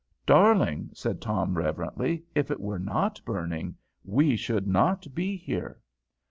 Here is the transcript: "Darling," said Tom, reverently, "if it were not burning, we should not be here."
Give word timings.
"Darling," 0.25 0.89
said 0.95 1.21
Tom, 1.21 1.55
reverently, 1.55 2.23
"if 2.33 2.49
it 2.49 2.59
were 2.59 2.79
not 2.79 3.21
burning, 3.23 3.75
we 4.03 4.35
should 4.35 4.65
not 4.65 5.13
be 5.13 5.35
here." 5.37 5.79